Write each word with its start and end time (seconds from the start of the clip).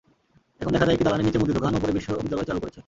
এখন 0.61 0.71
দেখা 0.75 0.85
যায়, 0.85 0.95
একটি 0.95 1.05
দালানের 1.07 1.25
নিচে 1.27 1.39
মুদি 1.41 1.53
দোকান, 1.57 1.71
ওপরে 1.79 1.95
বিশ্ববিদ্যালয় 1.97 2.47
চালু 2.49 2.59
করেছে। 2.61 2.79